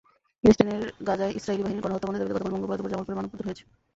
[0.39, 3.63] ফিলিস্তিনের গাজায় ইসরায়েলি বাহিনীর গণহত্যা বন্ধের দাবিতে গতকাল মঙ্গলবার দুপুরে জামালপুরে মানববন্ধন হয়েছে।